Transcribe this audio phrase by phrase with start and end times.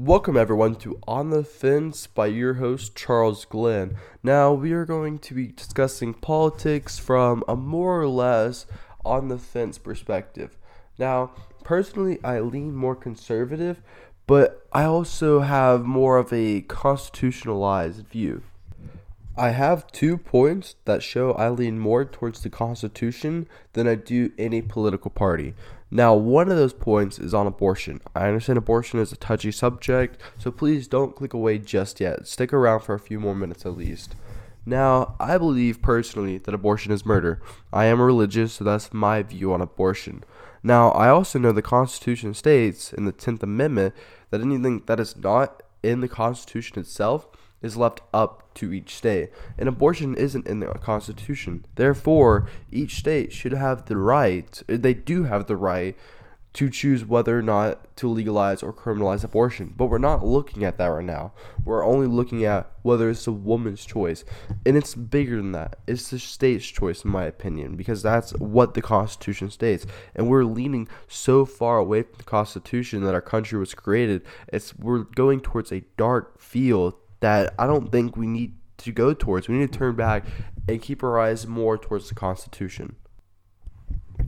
[0.00, 3.96] Welcome, everyone, to On the Fence by your host, Charles Glenn.
[4.22, 8.64] Now, we are going to be discussing politics from a more or less
[9.04, 10.56] on the fence perspective.
[11.00, 11.32] Now,
[11.64, 13.82] personally, I lean more conservative,
[14.28, 18.44] but I also have more of a constitutionalized view.
[19.38, 24.32] I have two points that show I lean more towards the Constitution than I do
[24.36, 25.54] any political party.
[25.92, 28.00] Now, one of those points is on abortion.
[28.16, 32.26] I understand abortion is a touchy subject, so please don't click away just yet.
[32.26, 34.16] Stick around for a few more minutes at least.
[34.66, 37.40] Now, I believe personally that abortion is murder.
[37.72, 40.24] I am religious, so that's my view on abortion.
[40.64, 43.94] Now, I also know the Constitution states in the 10th Amendment
[44.30, 47.28] that anything that is not in the Constitution itself
[47.62, 49.30] is left up to each state.
[49.58, 51.64] And abortion isn't in the Constitution.
[51.74, 55.96] Therefore, each state should have the right, they do have the right
[56.54, 59.72] to choose whether or not to legalize or criminalize abortion.
[59.76, 61.32] But we're not looking at that right now.
[61.64, 64.24] We're only looking at whether it's a woman's choice.
[64.64, 65.78] And it's bigger than that.
[65.86, 69.86] It's the state's choice, in my opinion, because that's what the Constitution states.
[70.16, 74.22] And we're leaning so far away from the Constitution that our country was created.
[74.48, 79.12] It's we're going towards a dark field that I don't think we need to go
[79.12, 79.48] towards.
[79.48, 80.24] We need to turn back
[80.68, 82.96] and keep our eyes more towards the Constitution.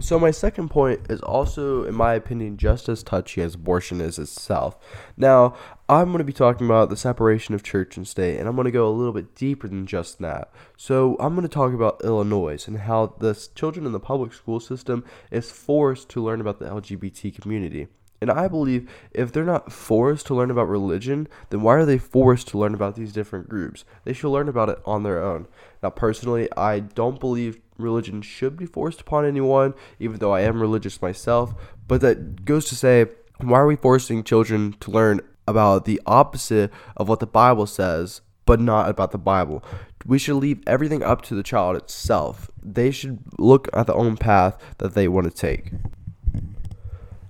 [0.00, 4.18] So, my second point is also, in my opinion, just as touchy as abortion is
[4.18, 4.76] itself.
[5.16, 5.54] Now,
[5.88, 8.64] I'm going to be talking about the separation of church and state, and I'm going
[8.64, 10.50] to go a little bit deeper than just that.
[10.76, 14.60] So, I'm going to talk about Illinois and how the children in the public school
[14.60, 17.88] system is forced to learn about the LGBT community.
[18.22, 21.98] And I believe if they're not forced to learn about religion, then why are they
[21.98, 23.84] forced to learn about these different groups?
[24.04, 25.48] They should learn about it on their own.
[25.82, 30.60] Now, personally, I don't believe religion should be forced upon anyone, even though I am
[30.60, 31.52] religious myself.
[31.88, 33.06] But that goes to say,
[33.38, 38.20] why are we forcing children to learn about the opposite of what the Bible says,
[38.46, 39.64] but not about the Bible?
[40.06, 42.52] We should leave everything up to the child itself.
[42.62, 45.72] They should look at their own path that they want to take.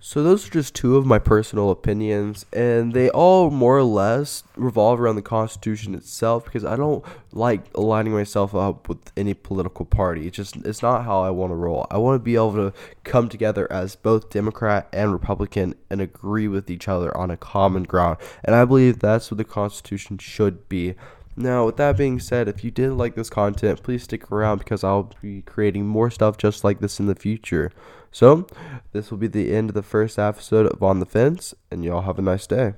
[0.05, 4.43] So those are just two of my personal opinions, and they all more or less
[4.57, 9.85] revolve around the Constitution itself because I don't like aligning myself up with any political
[9.85, 10.27] party.
[10.27, 11.87] It's just it's not how I want to roll.
[11.89, 12.73] I want to be able to
[13.05, 17.85] come together as both Democrat and Republican and agree with each other on a common
[17.85, 18.19] ground.
[18.43, 20.97] And I believe that's what the Constitution should be.
[21.37, 24.83] Now, with that being said, if you did like this content, please stick around because
[24.83, 27.71] I'll be creating more stuff just like this in the future.
[28.11, 28.47] So,
[28.93, 32.03] this will be the end of the first episode of On the Fence, and y'all
[32.03, 32.75] have a nice day.